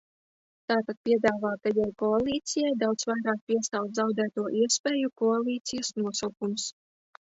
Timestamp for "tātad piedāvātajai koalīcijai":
0.71-2.73